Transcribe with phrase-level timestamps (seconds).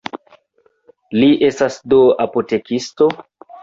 [1.19, 3.15] Li estas do apotekisto?